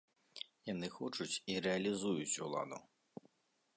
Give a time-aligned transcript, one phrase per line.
[0.69, 2.77] Яны хочуць і рэалізуюць уладу.